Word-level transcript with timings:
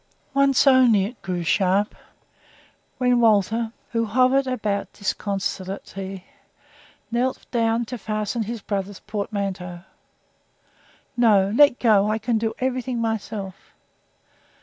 Once 0.33 0.65
only 0.65 1.05
it 1.05 1.21
grew 1.21 1.43
sharp, 1.43 1.93
when 2.97 3.19
Walter, 3.19 3.71
who 3.91 4.05
hovered 4.05 4.47
about 4.47 4.91
disconsolately, 4.93 6.25
knelt 7.11 7.45
down 7.51 7.85
to 7.85 7.99
fasten 7.99 8.41
his 8.41 8.63
brother's 8.63 8.99
portmanteau. 9.01 9.81
"No! 11.15 11.53
Let 11.55 11.77
go! 11.77 12.09
I 12.09 12.17
can 12.17 12.39
do 12.39 12.55
everything 12.57 12.99
myself." 12.99 13.69